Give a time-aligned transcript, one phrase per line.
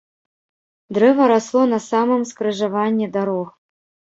[0.97, 3.47] Дрэва расло на самым скрыжаванні дарог.